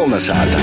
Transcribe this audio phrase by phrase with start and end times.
[0.00, 0.56] Kolnesāta!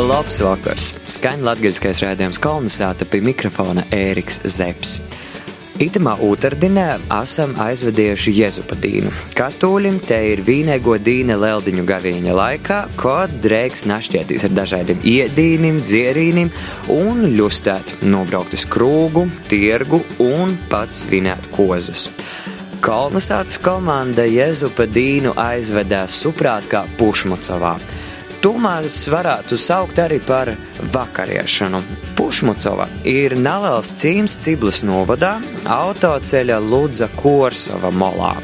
[0.00, 0.86] Labs vakars!
[1.12, 5.04] Skaņa latgaļskais rādījums Kolnesāta pie mikrofona Ēriks Zepsi.
[5.84, 6.86] Itamā otrdinē
[7.18, 9.12] esam aizvedījuši Jēzupadīnu.
[9.36, 16.48] Katoļiem te ir vīnego dīne leldiņu gavīņa laikā, kad drēks našķietīs ar dažādiem iedīnim, dzierīnim
[16.96, 20.00] un ļustēt nobraukt uz krūgu, tirgu
[20.32, 22.08] un pats svinēt kozas.
[22.84, 27.70] Kolnesātas komanda Jēzupadīnu aizvedē suprāt kā Pušmucovā.
[28.44, 30.50] Tomēr varētu saukt arī par
[30.92, 31.80] vakariešanu.
[32.18, 38.34] Pušmucova ir neliels cīms Ciblas novadā, autoceļa Ludza Korsova molā.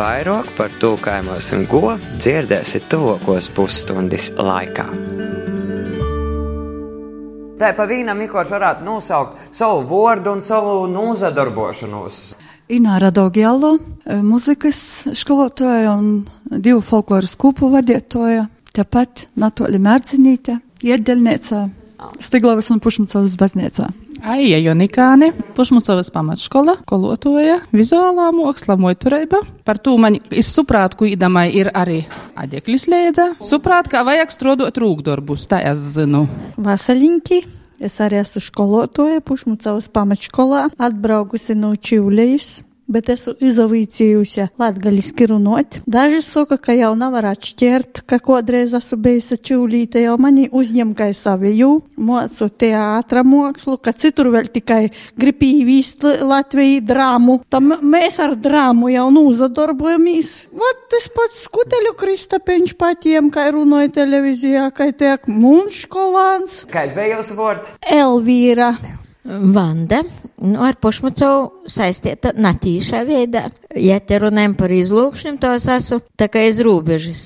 [0.00, 4.88] Vairāk par to kaimos un go dzirdēsiet tuvākos pusstundas laikā.
[7.60, 12.30] Tā pa vīnam Mikoš varētu nosaukt savu vārdu un savu nozadarbošanos.
[12.68, 13.78] Ināra Daugielo,
[14.20, 14.78] muzikas
[15.16, 18.44] skolotāja un divu folkloras kūpu vadītāja.
[18.76, 21.62] Tāpat Natūra Mērcinīte, iedeļniecā,
[22.20, 23.88] Stiglavas un Pušmucovas baznīcā.
[24.20, 29.40] Aija Jonikāne, Pušmucovas pamatškola, kolotoja, vizuālā māksla, moiturība.
[29.64, 32.02] Par to man izsuprāt, ku īdamai ir arī
[32.38, 33.30] adeklis liedza.
[33.40, 36.26] Suprāt, kā vajag strodot rūkdarbus, tā es zinu.
[36.60, 37.46] Vasaļinki.
[37.78, 45.78] Es arī esmu skolotoja Pušmucovas pamatškolā, atbraukusi no Čivlejas bet esmu izavīcījusi latgaļiski runot.
[45.88, 51.10] Daži saka, ka jau nevar atšķirt, ka kodreiz esmu bijusi čūlīte, jau mani uzņem kā
[51.16, 54.82] saviju, mocu teātra mākslu, ka citur vēl tikai
[55.18, 57.38] grib īvīst Latviju drāmu.
[57.52, 60.32] Tam mēs ar drāmu jau nūzadarbojamies.
[60.58, 66.62] Vat tas pats skuteļu Kristapeņš patiem, kā runāja televīzijā, kā tiek mums skolāns.
[66.72, 67.76] Kāds bija jūsu vārds?
[67.92, 68.72] Elvīra.
[69.28, 70.00] Vanda,
[70.40, 73.42] nu, ar Pušmacovu saistīta natīšā veidā.
[73.76, 77.24] Ja te runājam par izlūkšņiem, to es esmu tā kā iz robežas.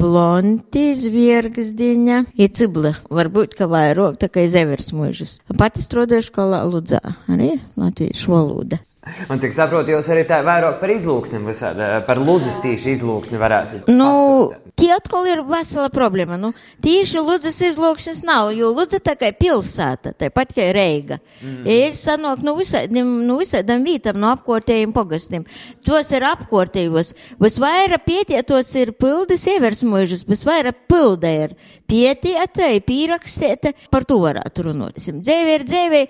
[0.00, 5.36] Blonti, zviergas diņa, ir cibla, varbūt, ka vairāk, tā kā iz evers mūžas.
[5.58, 8.80] Pati strādāju skolā Ludzā, arī latviešu valoda.
[9.02, 13.88] Un cik saprotu, jūs arī tā vairāk par izlūksni visādi, par ludzas tīši izlūksni varēsiet.
[13.90, 14.52] Nu,
[14.82, 16.38] tie atkal ir vesela problēma.
[16.40, 21.20] Nu, tīši ludzas izlūksnis nav, jo ludza tā kā pilsēta, tāpat kā Reiga.
[21.40, 21.60] Mm.
[21.70, 25.46] Ir sanāk nu visādiem, nu visādam vītam, no apkortējiem pogastiem.
[25.86, 27.14] Tos ir apkortējos.
[27.42, 31.56] Visvairāk pietietos ir pildes ieversmožas, visvairāk pilda ir
[31.92, 34.98] pietieta, ir pīrakstieta, par to varētu runāt.
[35.02, 36.02] Dzēvē ir dzēvē,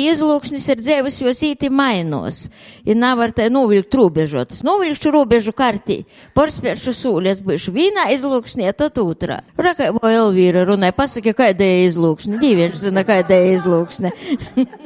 [0.00, 2.48] izlūksnis ir dzēvis, jo sīti mainos.
[2.86, 4.62] Ja nav ar tai novilkt robežotas.
[4.66, 6.02] Novilkšu robežu kartī,
[6.36, 7.74] porspēršu sūļas, būšu
[8.20, 9.40] vienā izlūksnī, tad otrā.
[9.56, 12.40] Raka, vai Elvīra runāja, pasaka, kāda ir izlūksne.
[12.40, 14.12] Dīvieši zina, kāda ir izlūksne.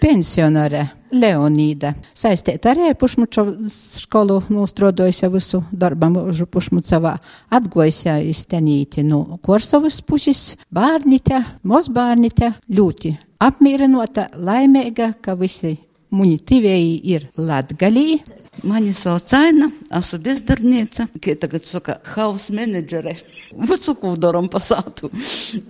[0.00, 1.92] pensionāre Leonīda.
[2.16, 7.16] Saistīta arī Pušmučovas skolu nostrodojusi visu darbam už Pušmucavā.
[7.52, 15.76] Atgojusi iztenīti no Korsovas puses, bērnite, mozbērnite, ļoti apmīrinota, laimīga, ka visi
[16.10, 18.18] Muni tivēji ir Latgalī.
[18.62, 23.14] Mani sauc Aina, esmu bezdarbniece, kā tagad saka, house menedžere.
[23.70, 25.08] Visu, ko daram pasātu,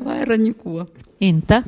[0.03, 0.87] vairāk neko.
[1.23, 1.61] Inta,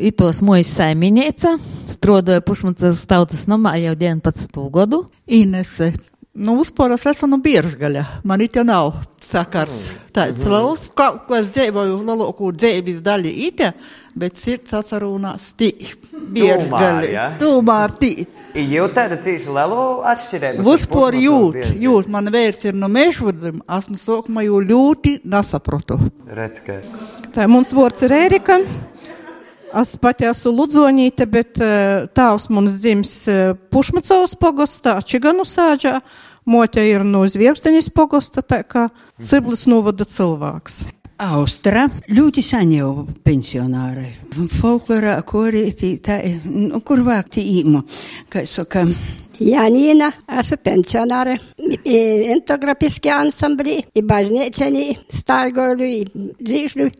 [0.00, 1.52] itos mojas saimniece,
[1.90, 5.04] strodoja pušmucas tautas namā jau 19 gadu.
[5.26, 5.92] Inese,
[6.34, 6.60] nu,
[6.94, 9.92] es esmu no Bieržgaļa, man it jau nav sakars.
[10.14, 13.70] Tāds liels, kā, ko es dzīvoju, lielāko dzīves daļu ite,
[14.18, 15.70] bet sirds atcerunās tī.
[16.34, 17.12] Bieržgaļi.
[17.40, 18.12] Tūmā ar tī.
[18.54, 19.80] Jūt tāda cīši lielu
[20.12, 20.66] atšķirību.
[20.68, 25.98] Vispār jūt, jūt, man vērts ir no mešvudzim, esmu sākumā jau ļoti nesaprotu.
[26.34, 26.80] Redz, ka.
[27.34, 28.60] Tā mums vārds ir Ērika.
[29.74, 31.58] Es pati esmu Ludzonīte, bet
[32.14, 33.14] tāvs mums dzims
[33.74, 35.96] Pušmacovas pogostā, Čiganu sāģā.
[36.46, 38.84] Mote ir no Zviegzdeņas pogosta, tā kā
[39.18, 40.84] Ciblis novada cilvēks.
[41.24, 42.92] Austra ļoti sen jau
[43.26, 44.12] pensionārai.
[44.60, 45.64] Folklorā, korī,
[46.04, 47.82] tā, nu, kur vākti īmu,
[48.30, 48.84] kā saka.
[49.42, 51.40] Janīna, esmu pensionāre.
[52.36, 56.90] Entografiski ansamblī, i bažnieceni, stāļgoļu, i dzīšļu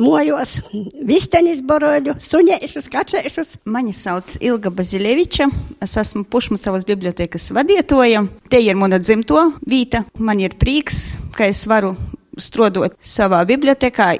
[0.00, 0.58] mojos,
[1.06, 3.54] vistenis boroļu, sunēšus, kačēšus.
[3.70, 5.48] Mani sauc Ilga Bazileviča,
[5.84, 8.24] es esmu Pušmucavas bibliotekas vadietoja.
[8.50, 11.04] Te ir mana dzimto vīta, man ir prīks,
[11.36, 11.94] ka es varu
[12.40, 14.14] strodot savā bibliotekā,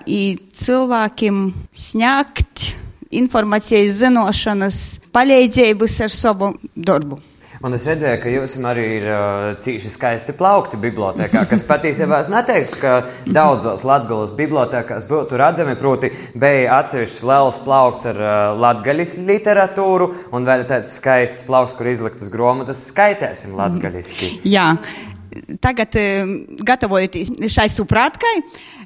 [0.55, 1.45] cilvēkiem
[1.75, 2.71] sniegt
[3.15, 4.81] informācijas zinošanas,
[5.15, 7.21] palīdzības ar savu darbu.
[7.65, 12.29] Un es redzēju, ka jums arī ir uh, cīši skaisti plaukti bibliotekā, kas patiesībā es
[12.29, 12.93] neteiktu, ka
[13.25, 15.73] daudzos latgabalas bibliotekās būtu redzami.
[15.81, 21.89] Proti, bija atsevišķs liels plaukts ar uh, latgaļas literatūru un vēl tāds skaists plaukts, kur
[21.89, 22.85] izliktas grāmatas.
[22.91, 24.35] Skaitēsim latgaļiski.
[24.45, 24.75] Jā.
[25.61, 26.25] tagad, eh,
[26.63, 28.37] gatavojoties šai suprātkai,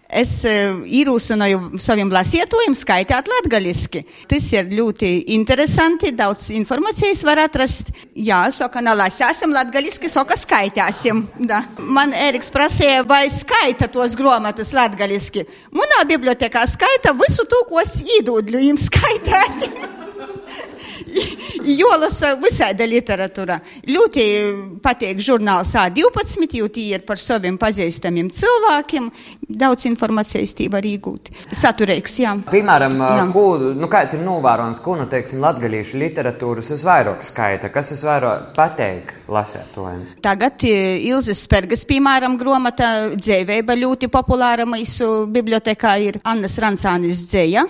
[0.08, 4.04] es eh, īrūsinoju saviem lasietojiem skaitāt latgaliski.
[4.30, 7.92] Tas ir ļoti interesanti, daudz informācijas var atrast.
[8.16, 11.26] Jā, saka, nalasāsim latgaliski, saka, skaitāsim.
[11.48, 11.62] Da.
[11.78, 15.44] Man Eriks prasīja, vai skaita tos gromatas latgaliski.
[15.76, 19.68] Munā bibliotekā skaita visu to, ko es īdūdļu jums skaitāt.
[21.68, 23.58] Jolasa visāda literatūra.
[23.88, 24.24] Ļoti
[24.84, 29.10] patīk žurnāls A12, jo tie ir par saviem pazīstamiem cilvēkiem.
[29.48, 31.30] Daudz informācijas tī var iegūt.
[31.56, 32.34] Saturīgs, jā.
[32.50, 33.24] Piemēram, Jā.
[33.32, 33.44] ko,
[33.76, 40.04] nu, kāds ir novērojams, ko, nu, teiksim, latgalīšu literatūras visvairāk skaita, kas visvairāk pateik lasētojiem?
[40.24, 47.64] Tagad eh, Ilzas Spergas, piemēram, gromata dzēvēba ļoti populāra mūsu bibliotekā ir Annas Rancānis dzēja,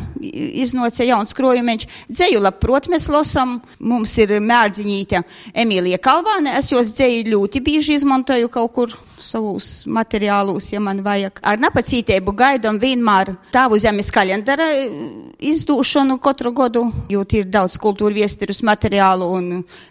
[0.64, 1.88] iznāca jauns krojumeņš.
[2.10, 5.22] Dzēju labprot mēs losam, mums ir mērdziņīte
[5.54, 11.40] Emīlija Kalvāne, es jos dzēju ļoti bieži izmantoju kaut kur savus materiālus, ja man vajag.
[11.42, 14.68] Ar napacītību gaidām vienmēr tāvu zemes kalendara
[15.42, 19.48] izdūšanu katru gadu, jo ir daudz kultūra viesturus materiālu un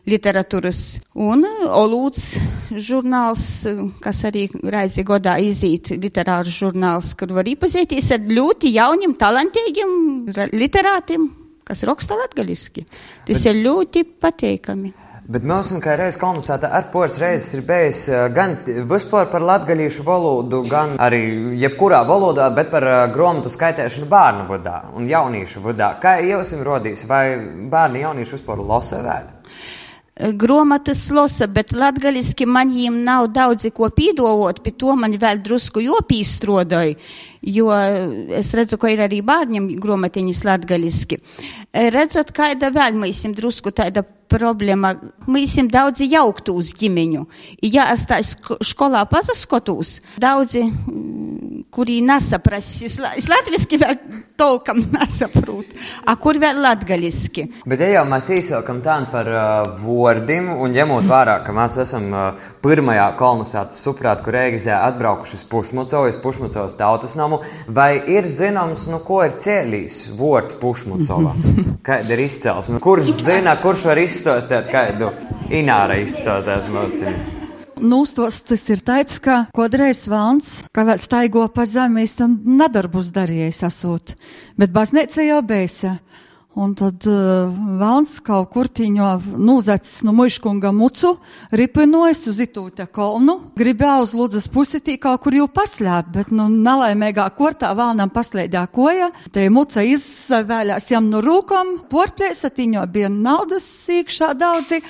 [0.07, 1.01] literatūras.
[1.13, 2.37] Un Olūts
[2.71, 3.67] žurnāls,
[4.01, 9.91] kas arī reizi godā izīt literārs žurnāls, kur var iepazīties ar ļoti jauniem, talantīgiem
[10.55, 11.27] literātiem,
[11.67, 12.87] kas raksta latgaliski.
[13.27, 14.93] Tas ir ļoti pateikami.
[15.27, 18.53] Bet mums, kā reizes kolonizēta, ar poras reizes ir bijis eh, gan
[18.87, 21.19] vispār par latgalīšu valodu, gan arī
[21.59, 25.97] jebkurā valodā, bet par uh, grāmatu skaitēšanu bērnu vadā un jauniešu vadā.
[25.99, 27.25] Kā jums rodīs, vai
[27.67, 29.36] bērni jaunieši vispār lasa vēl?
[30.17, 35.83] Gromatas losa, bet latgaliski man jiem nav daudzi ko pīdovot, pie to man vēl drusku
[35.85, 36.95] jopīstrodoju,
[37.45, 37.67] jo
[38.39, 41.19] es redzu, ka ir arī bārņiem gromatiņas latgaliski.
[41.93, 44.95] Redzot, kāda vēl mēs jiem drusku tāda problēma.
[45.37, 47.23] Esam daudzi jauktūs ģimeņu.
[47.69, 50.65] Ja es tā skolā pazaskotos, daudzi,
[51.73, 53.97] kuri nesaprast, es latviski vēl
[54.37, 55.73] tolkam nesaprot,
[56.07, 57.47] a kur vēl latgaliski.
[57.67, 62.09] Bet, ja jau mēs īsākam tādu par uh, vārdiem, un ņemot vērā, ka mēs esam
[62.13, 68.29] uh, pirmajā kolonizācijas suprāta, kur Eigizē atbraukuši uz Pušmucovu, uz Pušmucovas tautas namu, vai ir
[68.31, 71.33] zināms, nu, ko ir cēlījis vārds Pušmucova?
[71.87, 72.81] Kāda ir izcelsme?
[72.83, 75.11] Kurš zina, kurš var izstāstīt kādu
[75.53, 77.35] ināra izstāstīt mums?
[77.81, 84.15] Nūstos tas ir teicis, ka kodreiz valns, ka staigo pa zemi, tam nedarbus darījis asūt,
[84.57, 85.97] bet baznīca jau beisa.
[86.57, 89.07] Un tad uh, valns kaut kur tīņo
[89.37, 91.11] nūzacis no muškunga mucu,
[91.53, 97.27] ripinojas uz itūte kolnu, gribēja uz lūdzas pusitī kaut kur jau paslēpt, bet, nu, nelaimīgā
[97.37, 104.31] kortā valnam paslēdjā koja, te muca izvēlējās jam no rūkom, porplēsa tīņo bija naudas sīkšā
[104.41, 104.81] daudzi,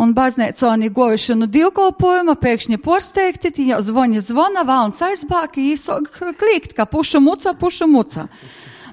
[0.00, 6.88] un baznīconi gojuši no divkolpojuma, pēkšņi porsteigti, tīņo zvoņa zvona, valns aizbāki, īsok klīkt, ka
[6.88, 8.30] pušu muca, pušu muca.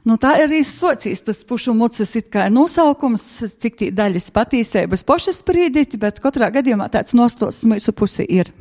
[0.07, 3.23] Nu, tā ir arī socijas tas pušu mucas it kā nosaukums,
[3.59, 8.53] cik tī daļas patīsēbas pošas sprīdīt, bet katrā gadījumā tāds nostos mūsu pusi ir.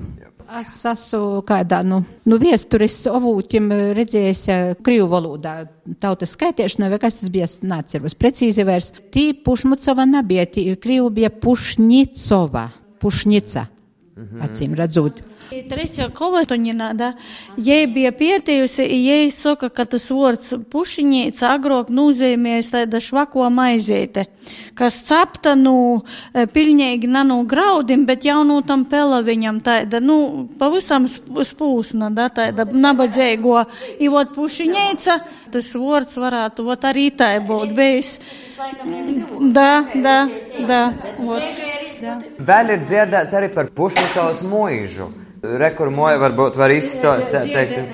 [0.46, 4.42] Es esmu kādā nu, nu viesturis avūtim redzējis
[4.86, 5.54] krīvu valodā
[6.02, 8.92] tautas skaitīšanā, vai kas tas bija, nāceros precīzi vairs.
[9.14, 12.68] Tī pušmucova nebija, tī krīvu bija pušnicova,
[13.02, 13.66] pušnica,
[14.46, 15.22] acīm redzot.
[15.46, 17.12] Trešā kolekcionā, da,
[17.62, 24.26] jai bija pietījusi, jai saka, ka tas vārds pušiņīca agrāk nozīmējas tāda švako maizīte,
[24.78, 26.02] kas cepta, nu,
[26.54, 33.62] pilnīgi nanu graudim, bet jau no tam pelaviņam tāda, nu, pavisam spūsna, da, tāda nabadzīgo.
[34.02, 35.18] I vot pušiņīca,
[35.54, 38.16] tas vārds varētu, vot arī tā būt bijis.
[39.54, 40.16] Da, da,
[40.66, 40.80] da,
[41.20, 41.62] vot.
[42.50, 45.12] Vēl ir dzirdēts arī par pušmucovas mūžu.
[45.42, 47.88] Rekur moja varbūt var izstāstīt, teiksim.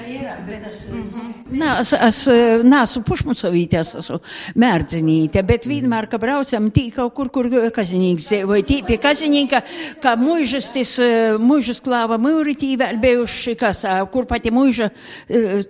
[1.53, 2.19] Nē, es, es
[2.65, 4.19] neesmu pušmucovīte, es esmu
[4.63, 9.61] mērdzinīte, bet vienmēr, kad braucam tī kaut kur, kur kazinīgs vai tī pie kazinīka,
[10.03, 10.95] ka mūžas, tas
[11.43, 13.85] mūžas klāva mūritī vēl bijuši, kas,
[14.15, 14.89] kur pati mūža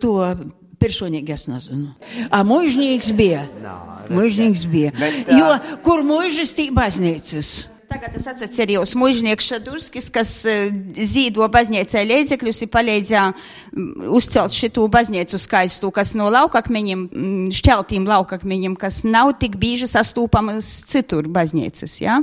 [0.02, 0.16] to
[0.82, 1.92] personīgi es nezinu.
[2.30, 3.44] A mūžnīgs bija.
[4.12, 4.94] Mūžnīgs bija.
[4.98, 5.54] Bet, Jo,
[5.86, 7.71] kur mūžas tī baznīcas?
[7.92, 14.86] Tagad es atceros mūžnieks Šadurskis, kas eh, zīdo baznīcai līdzekļus un palīdzēja mm, uzcelt šitu
[14.92, 17.04] baznīcu skaistu, kas no laukakmeņiem,
[17.52, 22.22] šķeltīm laukakmeņiem, kas nav tik bieži sastūpamas citur baznīcas, ja?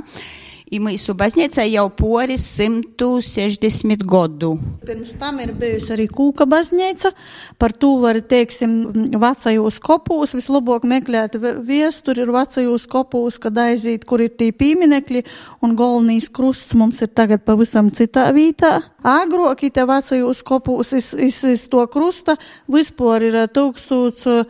[0.70, 4.52] I mūsu baznīca jau poris 160 gadu.
[4.86, 7.10] Pirms tam ir bijusi arī kūka baznīca.
[7.58, 10.30] Par to var, teiksim, vecajos kopūs.
[10.38, 11.34] Vislabāk meklēt
[11.66, 15.24] viesturi ir vecajos kopūs, kad aiziet, kur ir tī pīminekļi,
[15.66, 18.78] un galvenīs krusts mums ir tagad pavisam citā vietā.
[19.02, 22.38] Agrāk te vecajos kopūs iz, iz, iz to krusta
[22.70, 24.46] vispār ir 1800,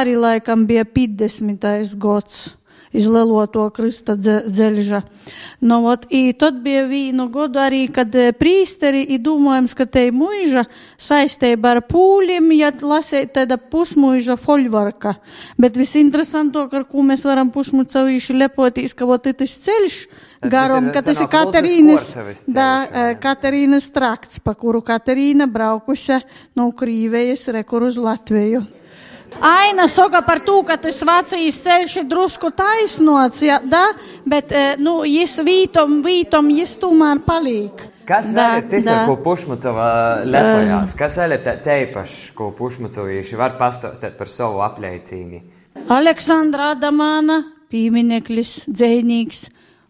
[0.00, 1.60] arī laikam bija 50.
[2.00, 2.56] gads
[2.96, 5.00] iz leloto krista dzeļža.
[5.66, 10.66] Nu, ot, i tad bija vīnu godu arī, kad prīsteri, i domājams, ka te muiža
[10.96, 15.16] saisteiba ar pūlim, ja lasēt tāda pusmuiža foļvarka.
[15.60, 19.98] Bet visinteresanto, ar ko mēs varam pušmucavīši lepotīs, ka vot tas ceļš,
[20.52, 22.10] garom, ka tas ir Katerīnas,
[22.54, 22.70] da,
[23.20, 26.20] Katerīnas trakts, pa kuru Katerīna braukuša
[26.56, 28.64] no Krīvējas rekur uz Latviju.
[29.40, 33.90] Aina saka par to, ka tas Vācijas ceļš ir drusku taisnots, ja, da,
[34.28, 37.84] bet, nu, jis vītom, vītom, jis tomēr paliek.
[38.06, 39.88] Kas da, vēl ir tas, ko Pušmucova
[40.24, 40.94] lepojās?
[40.98, 45.42] Kas vēl ir tāds īpašs, ko Pušmucovīši var pastāstīt par savu apliecīni?
[45.92, 49.46] Aleksandra Adamāna, piemineklis, dzēnīgs,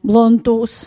[0.06, 0.78] blontūs.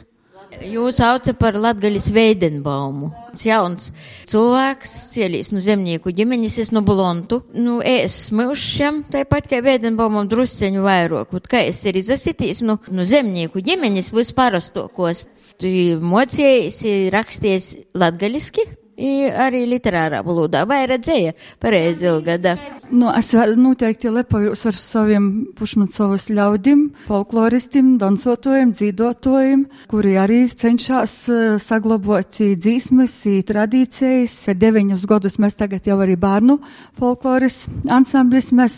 [0.50, 3.12] Jūs saucat par Latgaļas Veidenbaumu.
[3.38, 3.92] Jauns
[4.28, 7.44] cilvēks, cielīs no zemnieku ģimenes, es no Blontu.
[7.54, 11.38] Nu, es smilšam, tāpat kā Veidenbaumam drusceņu vairāk.
[11.50, 15.28] Kā es arī zasitīs no, no zemnieku ģimenes vispārastokos.
[15.60, 15.70] Tu
[16.02, 16.82] mocējies,
[17.14, 18.66] raksties latgaļiski,
[19.00, 22.56] arī literārā valodā, vai redzēja pareizi ilgada.
[22.92, 31.16] Nu, es noteikti lepojos ar saviem pušmacovas ļaudim, folkloristiem, dansotojiem, dzīvotojiem, kuri arī cenšas
[31.64, 33.16] saglabāt dzīsmes,
[33.48, 34.36] tradīcijas.
[34.60, 36.58] Deviņus gadus mēs tagad jau arī bērnu
[37.00, 38.78] folkloris ansamblis, mēs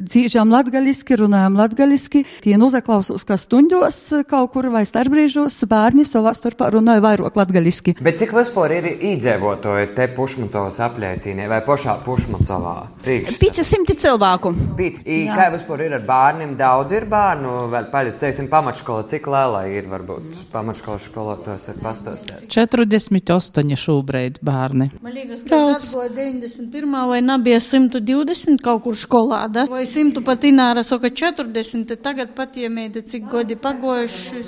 [0.00, 2.24] dzīžām latgaliski, runājam latgaliski.
[2.44, 4.00] Tie nozaklausos, ka stundos
[4.30, 7.96] kaut kur vai starpbrīžos bērni savā starpā runāja vairāk latgaliski.
[8.02, 9.35] Bet cik vispār ir īdzē?
[9.36, 12.74] Iedzīvotāji te Pušmacovas apliecīnē vai pašā Pušmacovā?
[13.04, 14.52] Pieci simti cilvēku.
[14.76, 16.56] Pīt, I, kā vispār ir ar bērniem?
[16.56, 22.46] Daudz ir bērnu, vēl paļas, teiksim, pamatškola, cik lēlā ir varbūt pamatškola skolotājs ir pastāstīt?
[22.52, 24.90] 48 šobrīd bērni.
[25.02, 26.96] Man liekas, ka tas atgoja 91.
[27.12, 29.66] vai nebija 120 kaut kur skolā, da?
[29.70, 34.46] Vai 100 pat ināra saka 40, tagad pat iemēda, cik godi pagojuši.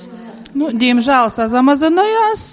[0.56, 2.48] Nu, diemžēl sazamazinājās.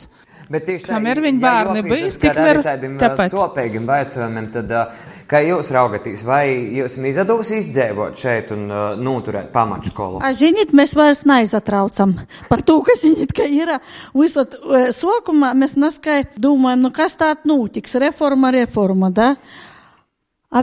[0.49, 3.33] Bet tieši Kam ir viņa bērni bijis, tik var tādiem tāpēc.
[3.33, 4.73] sopīgiem vaicojumiem, tad
[5.29, 6.43] kā jūs raugatīs, vai
[6.77, 10.21] jūs izdevusi izdzēvot šeit un uh, noturēt pamatškolu?
[10.21, 12.13] A, ziniet, mēs vairs neizatraucam
[12.51, 13.73] par to, ka, ziniet, ka ir
[14.13, 14.53] visot
[14.95, 19.33] sokumā, mēs neskai domājam, nu kas tā notiks, reforma, reforma, da?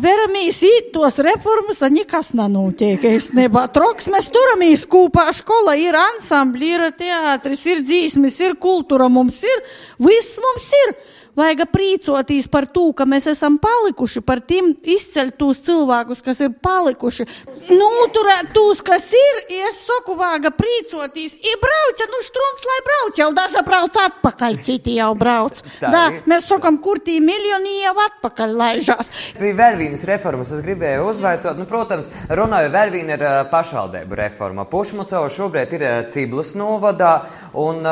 [0.01, 3.03] Veramies īt tos reformas, a nekas nenotiek.
[3.05, 9.11] Es nebā troks, mēs turamies kūpā, škola ir ansambļi, ir teātris, ir dzīsmis, ir kultūra
[9.13, 9.67] mums ir,
[10.01, 10.95] viss mums ir.
[11.33, 16.51] Vajag prīcoties par to, ka mēs esam palikuši, par tiem izceļt tos cilvēkus, kas ir
[16.61, 17.25] palikuši.
[17.73, 21.39] Noturēt tos, kas ir, es saku, vajag prīcoties.
[21.41, 25.63] Ir brauca, nu štrums, lai brauc, jau daža brauc atpakaļ, citi jau brauc.
[25.93, 29.11] Da, mēs sakam, kur tī miljoni jau atpakaļ laižās.
[29.37, 34.65] Bija vēl vienas reformas, es gribēju uzvaicot, nu, protams, runāju vēl viena ir pašvaldību reforma.
[34.71, 35.85] Pušmucova šobrīd ir
[36.15, 37.13] Ciblas novadā,
[37.59, 37.85] un,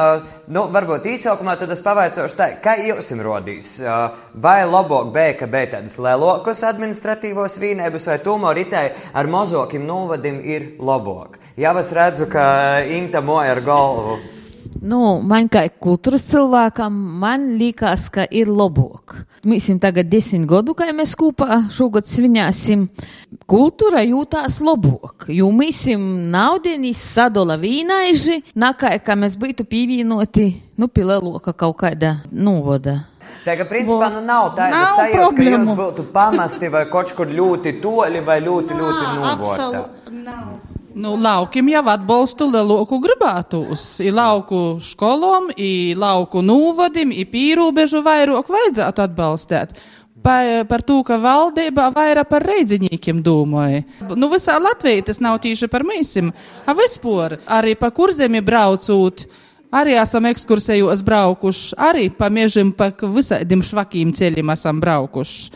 [0.49, 3.77] nu, varbūt īsākumā tad es pavaicošu tā, kā jums rodīs.
[4.35, 10.43] Vai labāk bija, ka bija tādas lielākas administratīvos vīnēbus, vai tomēr ritēji ar mazākiem novadim
[10.45, 11.41] ir labāk?
[11.61, 12.45] Jā, es redzu, ka
[12.89, 14.21] Inta moja ar galvu.
[14.81, 19.19] Nu, man kā kultūras cilvēkam, man liekas, ka ir labāk.
[19.45, 22.87] Mēs esam tagad desmit gadu, kā mēs kopā šogad svinēsim.
[23.51, 30.49] Kultūra jūtās labāk, jo mēs esam naudinis sadala vīnaiži, nakā, kā mēs būtu pievienoti,
[30.81, 33.01] nu, pilēloka kaut kāda novada.
[33.45, 35.61] Tagad, principā, nu nav tāda Nav sajūta, ka problēmu.
[35.71, 39.85] jūs būtu pamesti vai kaut kur ļoti toļi vai ļoti, ļoti novota.
[41.01, 43.85] Nu, laukiem jau atbalstu lieloku gribētos.
[44.05, 49.73] I lauku skolom, i lauku nūvadim, i pīrūbežu vairāk vajadzētu atbalstīt.
[50.21, 50.35] Pa,
[50.69, 53.87] par to, ka valdībā vairāk par reidziņīkiem domāja.
[54.13, 56.29] Nu, visā Latvijā tas nav tīši par mīsim,
[56.69, 59.25] a vispār arī pa kurzemi braucot.
[59.71, 65.53] Arī esam ekskursējos braukuši, arī pa mežam, pa visādiem švakiem ceļiem esam braukuši.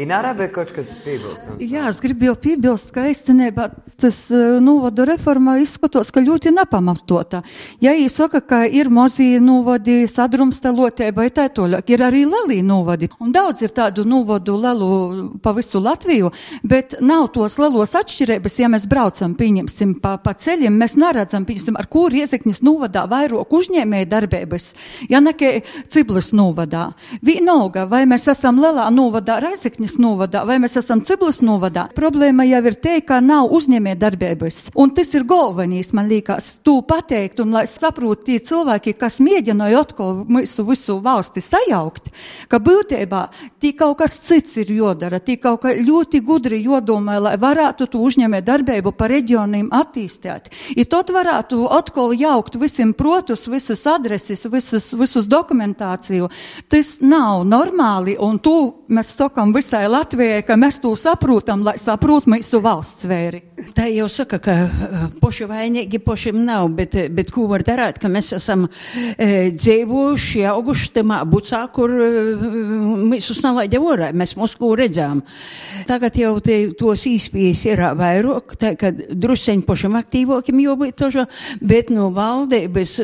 [0.00, 1.60] Ināra bija kaut kas piebilstams.
[1.60, 7.42] Jā, es gribu jau piebilst, ka īstenībā tas uh, novada reforma izskatos, ka ļoti nepamatota.
[7.84, 13.10] Ja viņi saka, ka ir mozie novadi sadrumstalotē vai tā toļāk, ir arī lelī novadi.
[13.20, 14.88] Un daudz ir tādu novadu lelu
[15.44, 16.32] pa visu Latviju,
[16.64, 21.76] bet nav tos lelos atšķirības, ja mēs braucam, pieņemsim, pa, pa ceļiem, mēs neredzam, pieņemsim,
[21.78, 24.70] ar kur iezeknis novadā vairāk uzņēmēja darbības,
[25.10, 25.52] ja nekā
[25.90, 26.92] Ciblis novadā.
[27.24, 32.62] Vienalga, vai mēs esam lielā novadā, Reizekņas novadā, vai mēs esam Ciblis novadā, problēma jau
[32.70, 34.60] ir te, ka nav uzņēmēja darbības.
[34.78, 39.82] Un tas ir galvenais, man liekas, tu pateikt, un lai saprot tie cilvēki, kas mēģināja
[39.82, 42.10] atkal visu, visu valsti sajaukt,
[42.50, 43.22] ka būtībā
[43.60, 48.02] tī kaut kas cits ir jodara, tī kaut kā ļoti gudri jodomā, lai varētu tu
[48.06, 50.52] uzņēmē darbību pa reģioniem attīstīt.
[50.76, 56.28] I tot varētu atkal jaukt visiem protus, visas adreses, visas, visus dokumentāciju.
[56.70, 58.58] Tas nav normāli, un to
[58.92, 63.42] mēs sakam visai Latvijai, ka mēs to saprotam, lai saprot mūsu valsts vēri.
[63.74, 68.10] Tā jau saka, ka uh, poši vainīgi pošiem nav, bet, bet ko var darīt, ka
[68.12, 72.08] mēs esam e, dzīvojuši, auguši tamā bucā, kur e,
[73.10, 75.24] mēs uz nalaidē orā, mēs Moskvu redzām.
[75.88, 81.26] Tagad jau te, tos īspējas ir vairāk, tā, ka druseņi pošiem aktīvokiem jau bija tožo,
[81.60, 82.94] bet no valdības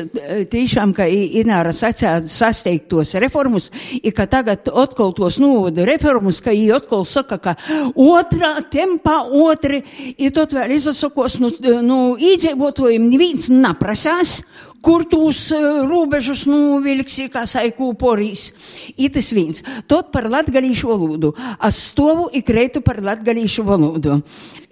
[0.51, 3.69] tiešām, ka Ināra sacīja sasteigt tos reformus,
[4.01, 7.55] i ka tagad atkal tos novada reformus, ka viņi atkal saka, ka
[7.95, 9.81] otrā tempā otri,
[10.17, 11.51] i tot vēl izsakos, nu,
[11.85, 14.39] nu īdzīvotājiem neviens naprasās,
[14.85, 15.47] kur tūs
[15.89, 18.51] robežus nu vilksi, kā saiku porīs.
[18.95, 19.63] Itis viens.
[19.89, 21.33] Tot par latgalīšu valodu.
[21.65, 24.19] Es stovu i kreitu par latgalīšu valodu.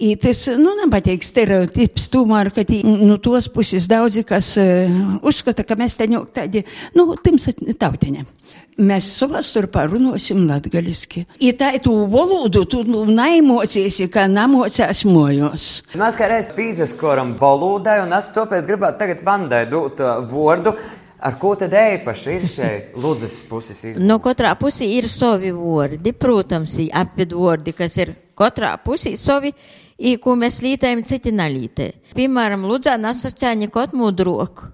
[0.04, 5.78] Itis, nu, nepateik stereotips, tomēr, ka tī, nu, tos puses daudzi, kas uh, uzskata, ka
[5.80, 6.66] mēs te ņok tādi,
[6.98, 8.26] nu, timsa tautiņa.
[8.82, 11.28] Mēs savā starpā runāsim latgaliski.
[11.44, 15.68] Ja tā ir tu valodu, tu nu, naimociesi, kā namocās mojos.
[16.00, 20.74] Mēs kā reiz pīzaskoram valodai, un es tāpēc gribētu tagad Vandai dot uh, vārdu.
[21.24, 23.86] Ar ko tad īpaši ir šeit Ludzas puses?
[23.96, 29.54] No katrā pusī ir savi vārdi, protams, ir apvidvārdi, kas ir katrā pusī savi,
[30.20, 31.92] ko mēs lītējam citi nalītē.
[32.18, 34.66] Piemēram, Ludzā nasacā nekot mudrok,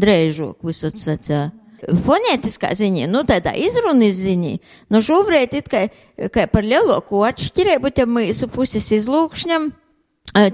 [0.00, 1.48] drēžok, visat sacā.
[1.78, 4.56] Fonētiskā ziņā, nu tādā izrunas ziņā,
[4.90, 5.84] nu šobrīd it kā,
[6.34, 9.70] kā par lielāko atšķirību te mūsu puses izlūkšņam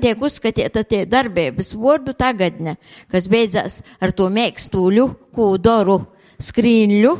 [0.00, 2.76] tiek uzskatīta tie darbības vārdu tagadne,
[3.10, 5.98] kas beidzās ar to mēkstūļu, kūdoru,
[6.44, 7.14] skrīņļu,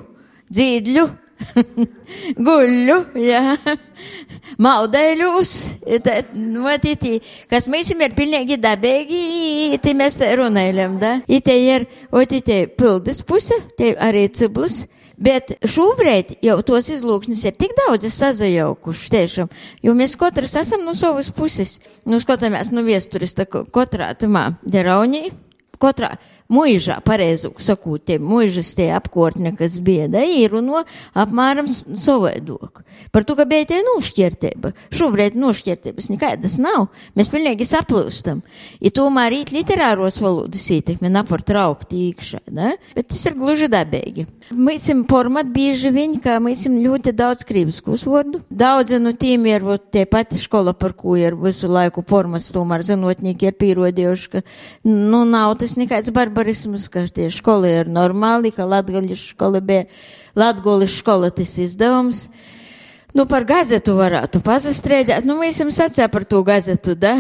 [0.52, 1.07] dzīdļu,
[2.46, 3.42] guļu, jā,
[4.62, 5.52] maudēļus,
[6.38, 7.18] notītī,
[7.50, 11.16] kas mēs ir pilnīgi dabīgi, te mēs te runājam, da?
[11.28, 14.85] Ite ir, oti te pildes puse, te arī ciblus.
[15.14, 19.50] Bet šobrīd jau tos izlūksnes ir tik daudz sazajaukuši tiešām,
[19.87, 21.76] jo mēs katrs esam no savas puses.
[22.02, 25.28] Nu, skatāmies, nu, viesturis, tā katrā tamā deraunī,
[25.78, 26.16] katrā
[26.52, 32.85] mūžā, pareizāk sakot, tie mūžas tie apkārtne, kas bija, da, ir no apmēram savaidoku.
[33.14, 34.72] Par to, ka bija tie nošķirtība.
[34.94, 36.88] Šobrīd nošķirtības nekādas nav.
[37.18, 38.42] Mēs pilnīgi saplūstam.
[38.83, 42.72] Ja tomēr rīt literāros valodas ietekme nevar traukt iekšā, da?
[42.94, 44.26] bet tas ir gluži dabīgi.
[44.54, 48.42] Mēs esam format bieži vien, ka mēs esam ļoti daudz krīvisku uzvārdu.
[48.50, 52.85] Daudzi no tiem ir vot, tie pati skola, par ko ir visu laiku formats, tomēr
[52.87, 54.44] zinotnieki ir pierodījuši, ka
[54.90, 56.43] nu nav tas nekāds barbarisms,
[56.92, 59.87] ka tie školi ir normāli, ka latgaļu škola bija,
[60.37, 62.28] latgolis škola tas izdevums.
[63.14, 65.22] Nu, par gazetu varētu pazastrēdēt.
[65.22, 67.12] Nu, mēs jums sacījām par to gazetu, da?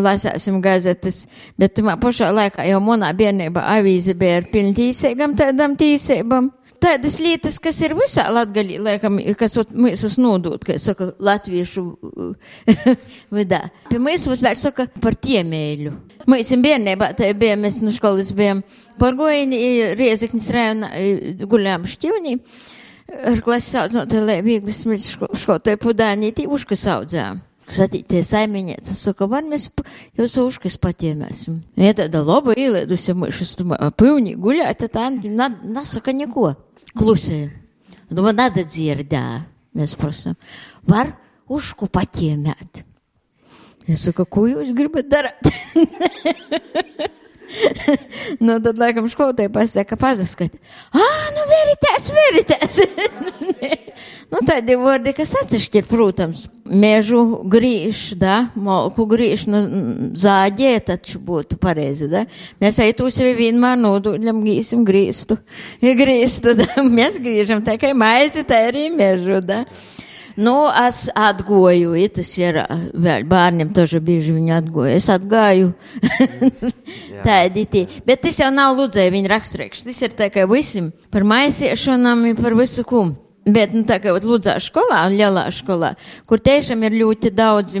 [0.00, 1.26] Lasāsim gazetes.
[1.60, 6.48] Bet pašā laikā jau manā bērnībā avīze bija ar pilni tīsīgam tādam tīsībam.
[6.80, 11.82] Tādas lietas, kas ir visā latgaļī, laikam, kas mēs uz nodot, kā saka, latviešu
[13.36, 13.66] vidā.
[13.90, 15.92] Pie mēs vēl saka par tiemēļu.
[16.30, 18.62] Mēs bērnībā tā bijām, mēs no skolas bijām
[19.00, 19.60] pargoini,
[19.98, 20.90] Riezeknis rēna,
[21.44, 22.38] guļām šķivnī.
[23.28, 27.42] Ar klases audzinātāju, lai viegli smēķis škotai pudānītī, uškas audzām.
[27.70, 29.68] Satītie saimiņēts, saka, var mēs
[30.18, 31.60] jūsu uškas patiemēsim.
[31.78, 33.52] Ja tāda laba ielēdusi mūšas,
[34.00, 36.14] pilnī guļāt, tā na, nasaka
[36.90, 37.00] neko.
[37.00, 37.50] Klusēja.
[38.10, 39.24] Domā, nada dzirdā.
[39.76, 40.34] Mēs prasām,
[40.82, 41.12] var
[41.46, 42.82] ušku patiemēt.
[43.86, 45.46] Es saku, ko jūs gribat darīt?
[48.44, 50.56] nu, tad, laikam, skolotāji pasaka, pazaskat.
[50.94, 52.82] Ah, nu, veritāts, veritāts.
[54.30, 57.18] Nu, tādi vārdi, kas atsevišķi ir, protams, mežu
[57.50, 59.62] grīž, da, malku grīž, nu,
[60.22, 62.22] zāģē, taču būtu pareizi, da.
[62.62, 65.40] Mēs eitu sevi vienmēr nodūļam, gīsim grīstu,
[65.82, 66.68] grīstu, da.
[66.86, 69.64] Mēs grīžam tikai maizi, tā arī mežu, da.
[70.40, 70.54] Nu,
[70.88, 72.56] es atgoju, ja tas ir
[72.96, 74.94] vēl bērniem, taču bieži viņi atgoja.
[74.96, 75.72] Es atgāju
[77.26, 77.82] tādi tī.
[78.06, 79.84] Bet tas jau nav lūdzēja viņa raksturiekš.
[79.88, 83.18] Tas ir tikai visam par maisiešanām par visu kumu.
[83.50, 85.94] Bet, nu, tā kā Lūdzā skolā, lielā skolā,
[86.28, 87.80] kur tiešām ir ļoti daudzi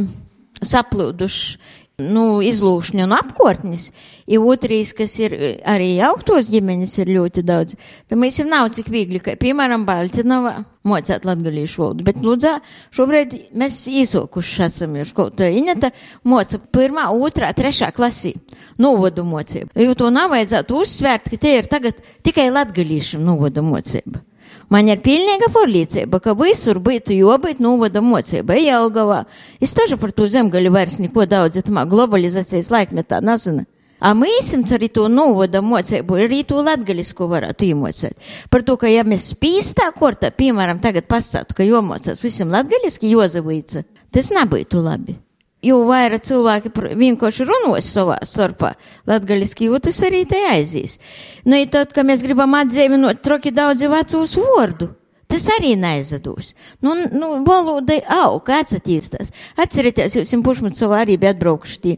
[0.64, 1.58] saplūduši,
[2.00, 3.90] nu, izlūšņi un apkārtnis,
[4.30, 5.34] ir otrīs, kas ir
[5.68, 7.76] arī augtos ģimenes ir ļoti daudz,
[8.08, 10.56] tad mēs jau nav cik viegli, ka, piemēram, Baltinovā
[10.88, 12.54] mocēt latgalīšu valodu, bet Lūdzā
[12.96, 15.92] šobrīd mēs īsokuši esam, jo školta Ineta
[16.24, 18.34] moca pirmā, otrā, trešā klasī,
[18.80, 24.24] novodu mocību, jo to nav vajadzētu uzsvērt, ka tie ir tagad tikai latgalīšam novodu mocība.
[24.70, 29.24] Man ir pilnīga pārliecība, ka visur būtu jābūt novada mocība, Jelgavā.
[29.58, 33.66] Es taču par to zemgaļu vairs neko daudz, tamā globalizācijas laikmetā nezinu.
[34.00, 38.30] A mēs arī to novada mocību, arī to latgaļisku varētu iemocēt.
[38.48, 43.84] Par to, ka ja mēs spīstā kortā, piemēram, tagad pastātu, ka jomocās visam latgaļiski jozavīca,
[44.14, 45.18] tas nebūtu labi.
[45.60, 48.72] Jo vairāk cilvēki vienkārši runos savā starpā,
[49.10, 50.96] latgaļiski jūtas arī te aizies.
[51.44, 54.88] Nu, ir tad, ka mēs gribam atdzīvinot troki daudzi vecūs vārdu.
[55.30, 56.54] Tas arī neaizadūs.
[56.82, 59.30] Nu, nu, valoda aug, atsatīstās.
[59.60, 61.96] Atcerieties, jūs pušmacovā arī bija atbraukuši tī,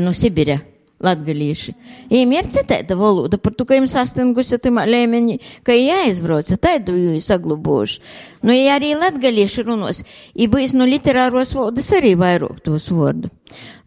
[0.00, 0.60] nu, Sibirē
[1.04, 1.74] latgalīši.
[2.10, 7.30] Viņiem ir citēta valoda, par to, ka jums sastingusi tamā līmenī, ka jāizbrauca, tādu jūs
[7.30, 8.00] sagluboši.
[8.44, 10.04] Nu, ja arī latgalīši runos,
[10.36, 13.32] ja būs no literāros valodas arī vairāk tos vārdu.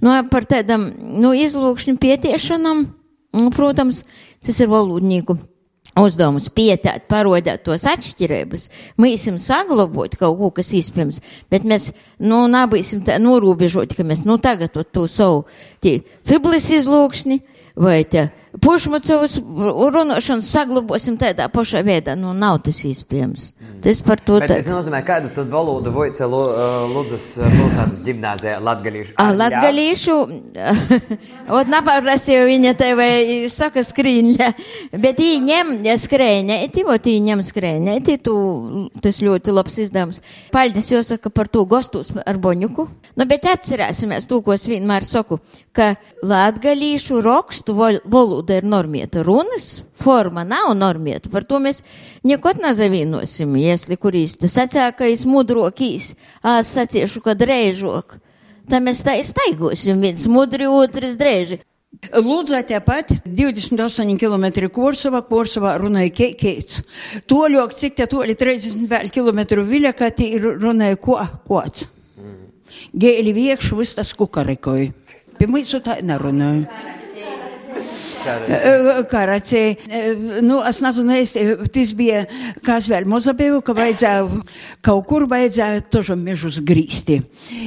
[0.03, 2.85] Nu, par tādam, nu, izlūkšņu pietiešanam,
[3.37, 4.03] nu, protams,
[4.43, 5.37] tas ir valodnieku
[5.99, 8.69] uzdevums pietēt, parodēt tos atšķirības.
[9.01, 11.21] Mēs esam saglabot kaut ko, kas iespējams,
[11.53, 11.91] bet mēs,
[12.23, 15.43] nu, nabīsim tā norūbežot, ka mēs, nu, tagad to, to savu,
[15.83, 17.39] tie ciblis izlūkšņi,
[17.79, 18.27] vai te
[18.61, 23.51] pušmacovas runāšanu saglabosim tādā pašā veidā, nu, nav tas iespējams.
[23.83, 24.47] Tas par to tā.
[24.47, 29.15] tas nozīmē, kādu tad valodu voice Ludzas pilsētas ģimnāzijā latgalīšu?
[29.19, 30.15] A, latgalīšu,
[31.57, 33.01] ot napaprasīju viņa tev,
[33.51, 34.49] saka skrīņļa,
[35.03, 35.73] bet viņi ņem
[36.05, 38.37] skrēņēti, ot viņi ņem skrēņēti, tu,
[39.03, 40.23] tas ļoti labs izdevums.
[40.53, 42.87] Paldies, jāsaka par to gostus ar boņuku.
[43.19, 45.41] Nu, bet atcerēsimies to, ko es vienmēr saku,
[45.75, 47.75] ka latgalīšu rakstu
[48.43, 51.83] valoda ir normieta runas, forma nav normieta, par to mēs
[52.23, 58.19] neko nezavīnosim, iesli kurīs tas sacēkais mudrokīs, ās saciešu, kad reižok.
[58.69, 61.59] Tā mēs tā iztaigosim, viens mudri, otrs dreiži.
[62.13, 66.81] Lūdzu, tāpat 28 km kursovā, kursovā runāja keits.
[67.27, 71.87] Toļok, cik te toļi 30 km viļa, kā tī runāja ko, kods.
[72.93, 74.91] Gēli viekšu viss tas kukarikoju.
[75.37, 77.02] Pie mūsu tā nerunāju.
[79.09, 79.61] Karacē,
[80.43, 81.33] nu, es nezinu, es,
[81.73, 82.23] tas bija,
[82.63, 84.23] kas vēl mozabēju, ka vajadzēja,
[84.85, 87.19] kaut kur vajadzēja tožu mežus grīsti.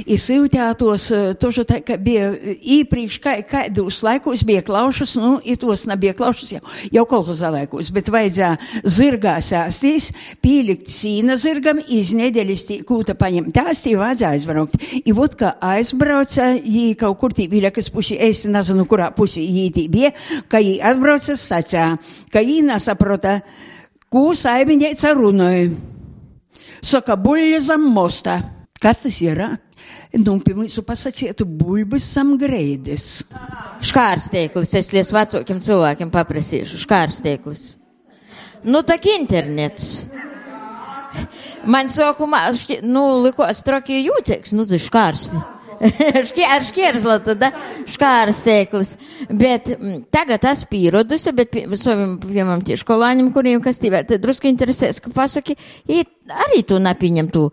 [0.09, 1.09] Es jūtētos,
[1.41, 6.55] tožu tā, ka bija īpriekš, kā, kādos laikos bija klaušas, nu, i tos nebija klaušas
[6.57, 8.57] jau, jau kolhozā laikos, bet vajadzēja
[8.97, 10.09] zirgā sāstīs,
[10.43, 14.81] pīlikt sīna zirgam, iz nedēļas kūta paņemt tāstī, vajadzēja aizbraukt.
[15.03, 19.67] I vot, ka aizbrauca, jī kaut kur tī viļakas pusi, es nezinu, kurā pusi jī
[19.75, 20.13] tī bija,
[20.49, 21.97] каи ад броцес сатя,
[22.31, 23.41] каи нас апрота,
[24.09, 25.77] ку саибине царуною,
[26.81, 28.43] сокабулли за моста.
[28.79, 29.57] Kas tas yra?
[30.13, 33.25] Nu, mūsu pasakietu bulbis samgreidis.
[33.85, 37.65] Škārstēklis, es lies vecākiem cilvēkiem paprasīšu, škārstēklis.
[38.69, 40.05] Nu, tak internets.
[41.65, 42.45] Man sākumā,
[42.85, 45.56] nu, likās traki jūtīgs, nu, tas škārstēklis.
[46.29, 47.43] Šķi- Ar šķierslu tad
[47.93, 48.93] škārstīklis.
[49.29, 54.23] Bet mm, tagad es pierodusi, bet pie, saviem, piemēram, tie skolāņiem, kuriem kas tīvē, tad
[54.23, 55.57] drusku interesēs, ka pasaki,
[55.91, 56.01] i
[56.47, 57.47] arī tu nepieņem tu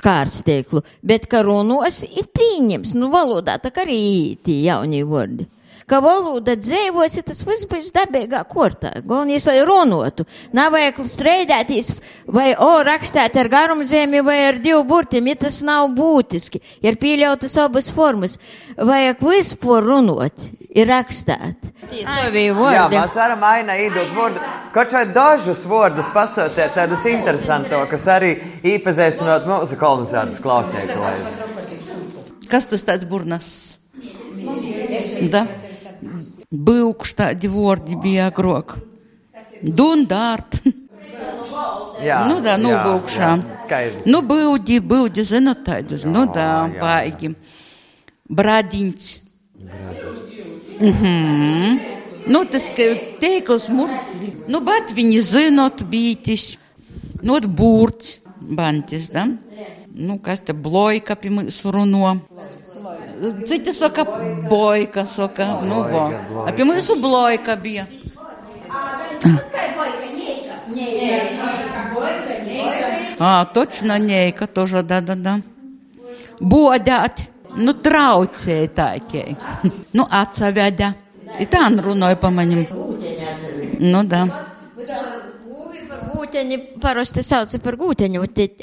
[0.00, 4.02] škārstīklu, bet ka runos ir pieņems, nu, valodā tā kā arī
[4.44, 5.48] tie jaunie vārdi
[5.90, 8.92] ka valoda dzīvosi, tas viss būs dabīgā kortā.
[9.00, 10.26] Galvenais, lai runotu.
[10.56, 11.92] Nav vajag strēdēties
[12.30, 16.62] vai o rakstēt ar garumzemi vai ar divu burtiem, ja tas nav būtiski.
[16.86, 18.38] Ir pieļautas abas formas.
[18.78, 20.86] Vajag vispār runot, ir
[22.06, 22.44] savi
[22.76, 24.42] Jā, mēs varam ainā iedot vārdu.
[24.74, 27.74] Kaut vai dažus vārdus pastāstīt tādus interesantus,
[28.14, 28.36] arī
[28.76, 31.40] iepazīstinot mūsu kolonizācijas klausētājus.
[32.50, 33.50] Kas tas tāds burnas?
[35.30, 35.44] Da?
[36.50, 38.74] Būkštādi vārdi bija agrāk.
[39.62, 40.58] Dundārt.
[42.00, 43.26] Jā, nu, tā, nu, jā, būkšā.
[43.28, 44.10] Jā, skaidri.
[44.10, 46.48] nu, būdi, būdi, zinu, tādus, nu, tā,
[46.80, 47.34] baigi.
[48.30, 49.10] Bradiņš.
[50.80, 51.78] Mhm.
[52.30, 52.66] Nu, tas
[53.20, 54.16] teikls murts,
[54.48, 56.54] nu, bet viņi zinot bītis,
[57.22, 58.18] nu, būrts,
[58.56, 59.26] bantis, da?
[59.92, 62.16] Nu, kas te blojkapi mēs runo.
[63.20, 64.04] Ците сока
[64.48, 66.12] бойка сока, ну во.
[66.46, 67.58] А пи му су блойка.
[73.18, 75.40] А, точно нейка тоже, да-да-да.
[76.40, 79.36] Bodāt, nu traucēja tā ķēja.
[79.92, 80.94] Nu atsavēdā.
[81.36, 82.64] Ir tā runāja pa maņam.
[83.80, 84.49] ну да.
[86.30, 88.20] Gūteņi parasti sauc par gūteņu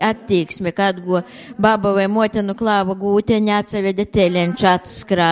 [0.07, 1.19] attieksmi, kad go
[1.59, 5.31] baba vai motinu klāva gūteņi atsaveda teļenču atskrā.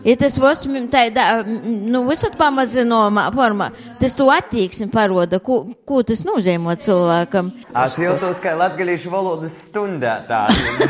[0.00, 3.68] I tas vos tādā, nu, visat pamazinājumā formā,
[4.00, 7.52] tas tu attieksmi paroda, ko, ko tas nozīmē cilvēkam.
[7.84, 10.88] Es jūtos kā latgalīšu valodas stundā tāda.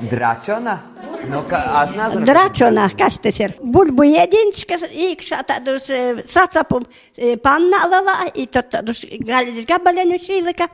[0.10, 0.80] Dračona?
[1.30, 2.22] Nu, ka, es nezinu.
[2.24, 3.54] kas- Dračonā, kas tas ir?
[3.62, 6.80] Bulbu ēdiens, kas iekšā tādus e, sacapu
[7.18, 10.68] e, pannā lavā, i tad tādus gaļas gabaleņus ielika.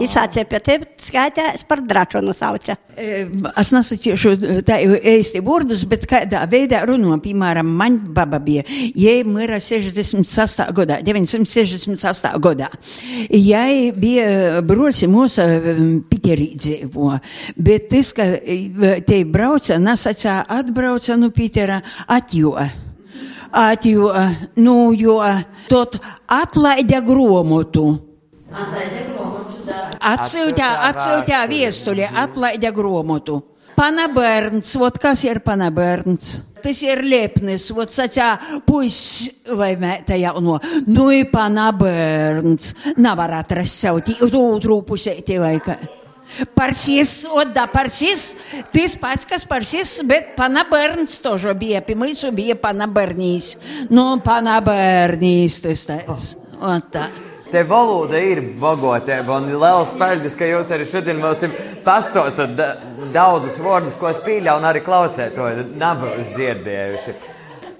[0.00, 2.78] I sācīja pie tevi skaitās par dračonu sauca.
[2.96, 4.30] Es nesacīšu
[4.64, 8.62] tādu īsti vārdus, bet kādā veidā runā, piemēram, man baba bija,
[8.96, 10.70] jai mira 68.
[10.78, 12.40] gadā, 968.
[12.40, 12.70] gadā.
[13.28, 15.44] Jai bija broļs mūsu
[16.08, 17.10] Piterī dzīvo,
[17.60, 18.30] bet tas, ka
[19.06, 22.70] te brauca, Она саца отбрауца ну Питера от юа.
[23.52, 25.44] От юа, ну юа.
[25.68, 28.02] Тот атлайдя громоту.
[28.50, 29.92] Atlaidė gromotų dar.
[30.02, 33.36] Atsiūtė, atsiūtė viestulį, atlaidė gromotų.
[33.76, 36.32] Pana Berns, vot kas ir pana Berns?
[36.64, 38.32] Tas ir lėpnis, vot sacia
[38.66, 40.58] puis, vai tai jau nuo,
[40.90, 45.78] nu į pana Berns, navar atrasiauti, tu trūpusiai tėvaiką.
[46.56, 48.34] Parsis, oda parsis,
[48.72, 53.54] tas pats, kas parsis, bet pana bērns tožo bija, pie mūsu bija pana bērnīs.
[53.88, 56.34] Nu, pana bērnīs, tas tāds.
[56.56, 57.06] O tā.
[57.46, 61.44] Te valoda ir bogotība un liels paldies, ka jūs arī šodien mums
[61.86, 62.72] pastostat da
[63.14, 67.14] daudzus vārdus, ko es pīļauju, un arī klausētoju, nebūs dzirdējuši.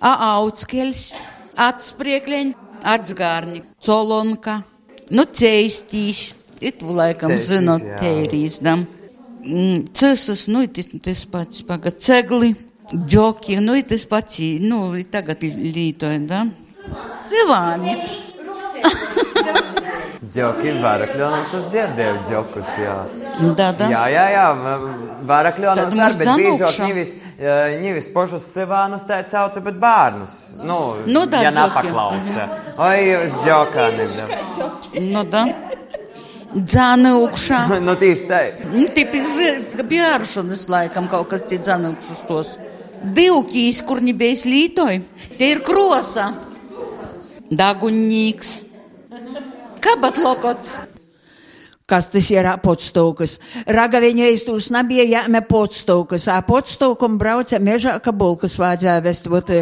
[0.07, 1.03] Auckels,
[1.67, 2.55] atspriekļiņ,
[2.95, 4.61] atsgārni, colonka,
[5.11, 6.29] nu ceistīs.
[6.61, 7.97] It laikam Ceistīs, zinot, jā.
[8.01, 8.77] tērīs, da.
[9.47, 12.55] Mm, Cesas, nu, tas, pats, paga, cegli,
[12.95, 14.81] džoki, nu, tas pats, nu,
[15.13, 16.45] tagad lītoja, da.
[17.23, 17.99] Sivāni.
[20.27, 22.95] Džoki, varakļonos es dzirdēju džokus, jā.
[23.57, 23.87] Da, da.
[23.93, 24.47] Jā, jā, jā,
[25.29, 26.89] varakļonos Tad ar, bet dzanukša.
[26.89, 27.13] ņivis,
[27.85, 30.35] ņivis pošus sivānus tā sauca, bet bērnus.
[30.59, 31.61] Nu, Nu, da, ja džoki.
[31.61, 32.49] nepaklausa.
[32.89, 34.75] Oi, jūs džokā nevienam.
[35.13, 35.45] Nu, da.
[36.55, 37.61] Dzanukša.
[37.87, 38.41] nu, tieši tā.
[38.73, 42.55] Nu, tipiski bjāršanas laikam kaut kas cits zanukšus tos.
[43.17, 45.01] Divkīs, kur nebija slītoj.
[45.37, 46.31] Tie ir krosa.
[47.53, 48.53] Daguņīgs.
[49.85, 50.77] Kabat lokots.
[51.87, 53.37] Kas tas ir apostūkas?
[53.71, 59.61] Ragaviņa iztūs nebija jāme podstūkas, a podstūkam brauca mežā, ka bulkas vajadzēja vest, būt e,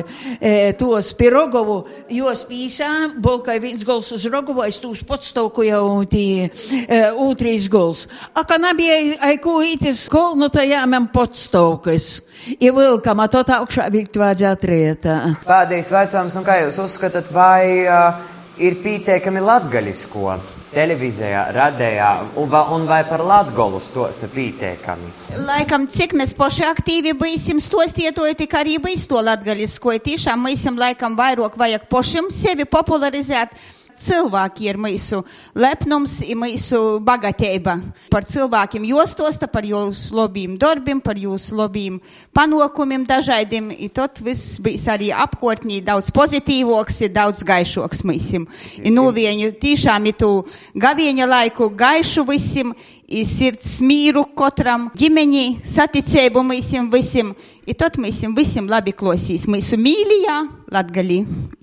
[0.80, 2.88] tos pie Rogovu, jos pīsā,
[3.20, 8.06] bulkai viens gols uz Rogovu, es tūs podstūku jau tī e, ūtrīs gols.
[8.32, 8.96] A, ka nebija,
[9.28, 12.10] ai, ko ītis kol, nu tā jāmem podstūkas.
[12.56, 15.20] I vilkam, a to tā augšā vilkt vajadzēja trietā.
[15.44, 18.28] Pēdējais jautājums, nu kā jūs uzskatāt, vai uh,
[18.64, 20.38] ir pieteikami latgaļisko
[20.74, 22.08] televīzijā, radējā,
[22.40, 25.12] un, va, un vai par latgolu stosta pieteikami?
[25.44, 29.96] Laikam, cik mēs paši aktīvi būsim stostietoji, tik arī būs to latgalisko.
[30.04, 33.54] Tiešām mēs laikam vairāk vajag pašam sevi popularizēt.
[33.94, 35.20] Cilvēki ir mūsu
[35.54, 37.76] lepnums, ir mūsu bagātība.
[38.10, 42.00] Par cilvēkiem jostosta, par jūsu labiem darbiem, par jūsu labiem
[42.34, 43.70] panākumiem dažādiem.
[43.94, 48.48] Tot viss bijis arī apkārtnī daudz pozitīvāks, ir daudz gaišāks mūsim.
[48.90, 50.32] Nu, viņu tiešām ir tu
[50.74, 52.74] gavieņa laiku gaišu visiem,
[53.08, 57.34] ir sirds mīru katram, ģimeņi, saticēbu mūsim visiem.
[57.64, 59.78] I tot mūsim visiem labi klausīs mūsu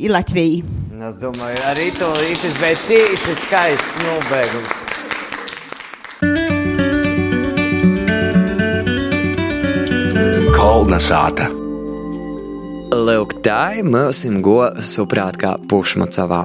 [0.02, 0.64] i Latvijā.
[0.90, 4.72] Un Es domāju, arī to īstenībā bija cīši skaists nobeigums.
[10.58, 11.46] Kolna sāta.
[12.92, 16.44] Lūk, tā ir mūsim go suprāt kā pušmacavā.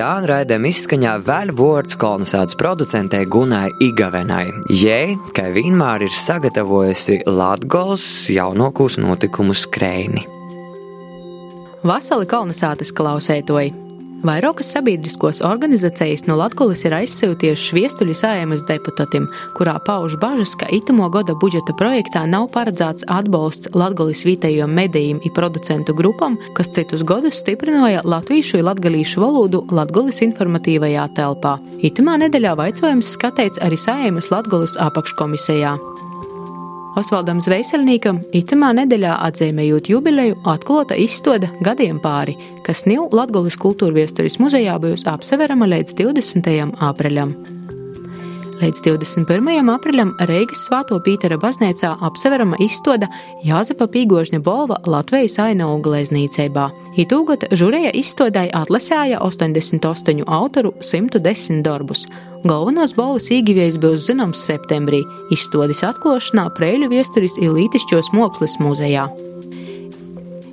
[0.00, 4.46] Tā raidēm izskaņā vēl vārds kolonizācijas producentei Gunai Igavenai.
[4.72, 10.24] Jei, kā vienmēr ir sagatavojusi Latgols jaunākos notikumu skrēni.
[11.84, 13.89] Vasali kolonizācijas klausētoji!
[14.20, 19.24] Vairākas sabiedriskos organizācijas no Latvijas ir aizsūtījušas viestuļu sājumas deputātiem,
[19.56, 25.34] kurā pauž bažas, ka itamo gada budžeta projektā nav paredzēts atbalsts Latvijas vietējiem medijiem un
[25.36, 31.56] producentu grupam, kas citus gadus stiprināja latviešu un latgalīšu valodu Latvijas informatīvajā telpā.
[31.80, 35.78] Itamā nedēļā vaicojums skatīts arī sājumas Latvijas apakškomisijā.
[36.98, 42.34] Osvaldam Zveiselniekam itamā nedēļā atzīmējot jubileju atklāta izstāde gadiem pāri,
[42.66, 46.74] kas New Latgolas kultūra viesturis muzejā būs apseverama līdz 20.
[46.90, 47.59] aprīļam.
[48.60, 49.68] Līdz 21.
[49.72, 53.06] aprīļam Reigas Svāto Pītera baznīcā apseverama izstāde
[53.40, 56.66] Jāzepa Pīgožņa bolva Latvijas ainavu glezniecībā.
[57.00, 62.04] Itūgot žurēja izstādai atlasēja 88 autoru 110 darbus.
[62.44, 65.00] Galvenos balvas īgivējs būs zināms septembrī,
[65.32, 69.06] izstādes atklāšanā Preļu viesturis Ilītišķos Mākslas muzejā.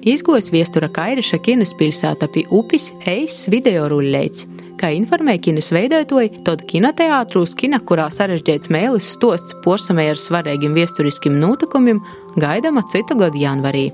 [0.08, 4.48] Izgojis viestura Kairiša kinas pilsēta pie upes eis video ruļļēts.
[4.78, 11.40] Kā informēja kinas veidotāji, tad kinoteātrūs kina, kurā sarežģīts mēlis stosts porsamē ar svarīgiem viesturiskiem
[11.42, 12.04] notikumiem,
[12.38, 13.88] gaidama citu gadu janvarī.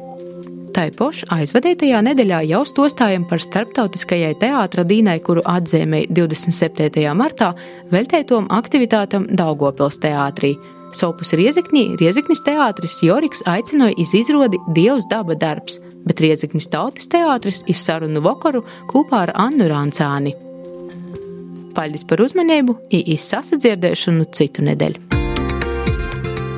[0.74, 7.04] Tai pošā aizvadītajā nedēļā jau stostājam par starptautiskajai teātra dīnai, kuru atzīmēja 27.
[7.16, 7.54] martā
[7.94, 10.56] veltētom aktivitātam Daugopils teātrī.
[10.94, 17.64] Sopus Riezekņī Riezeknis teātris Joriks aicināja iz izrodi Dievs daba darbs, bet Riezeknis tautas teātris
[17.72, 20.34] iz sarunu vakaru kopā ar Annu Rāncāni.
[21.74, 25.14] Paldies par uzmanību, īsi sasadzirdēšanu citu nedēļu!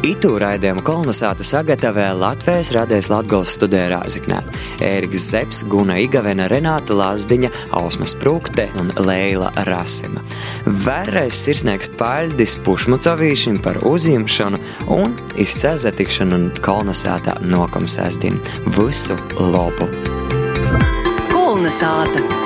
[0.06, 4.44] Itu raidījumu kolonizāta sagatavoja Latvijas radijas Latvijas studijā Rāziknē.
[4.86, 7.50] Ēriks Zepsi, Guna Igavena, Renāta Lazdiņa,
[7.80, 10.22] Ausmas Prūkte un Leila Rasima.
[10.86, 14.62] Vēlreiz sirsnieks paļdis Pušmucovīšim par uzņemšanu
[14.94, 18.38] un izcezatikšanu kolonizātā nokam sēstīm.
[18.78, 19.90] Visu lopu!
[21.34, 22.46] Kolonizāta!